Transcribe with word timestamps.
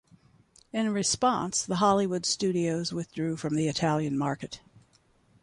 In 0.73 0.91
response 0.91 1.61
the 1.63 1.75
Hollywood 1.75 2.25
studios 2.25 2.91
withdrew 2.91 3.37
from 3.37 3.53
the 3.53 3.67
Italian 3.67 4.17
market. 4.17 4.59